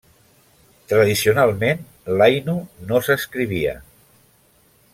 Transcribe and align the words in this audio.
Tradicionalment, 0.93 1.83
l'ainu 2.21 2.55
no 2.93 3.03
s'escrivia. 3.09 3.75